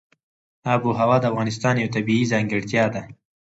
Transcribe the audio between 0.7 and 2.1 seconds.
آب وهوا د افغانستان یوه